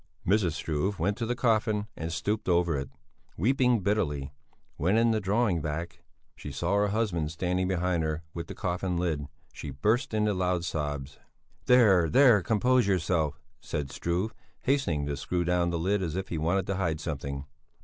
Mrs. 0.25 0.53
Struve 0.53 0.97
went 0.97 1.15
to 1.17 1.27
the 1.27 1.35
coffin 1.35 1.85
and 1.95 2.11
stooped 2.11 2.49
over 2.49 2.75
it, 2.75 2.89
weeping 3.37 3.81
bitterly; 3.81 4.33
when, 4.75 4.97
in 4.97 5.11
drawing 5.21 5.61
back, 5.61 6.01
she 6.35 6.51
saw 6.51 6.73
her 6.73 6.87
husband 6.87 7.29
standing 7.29 7.67
behind 7.67 8.01
her 8.01 8.23
with 8.33 8.47
the 8.47 8.55
coffin 8.55 8.97
lid, 8.97 9.27
she 9.53 9.69
burst 9.69 10.11
into 10.15 10.33
loud 10.33 10.65
sobs. 10.65 11.19
"There, 11.67 12.09
there, 12.09 12.41
compose 12.41 12.87
yourself," 12.87 13.39
said 13.59 13.91
Struve, 13.91 14.33
hastening 14.63 15.05
to 15.05 15.15
screw 15.15 15.43
down 15.43 15.69
the 15.69 15.77
lid 15.77 16.01
as 16.01 16.15
if 16.15 16.29
he 16.29 16.39
wanted 16.39 16.65
to 16.65 16.77
hide 16.77 16.99
something. 16.99 17.45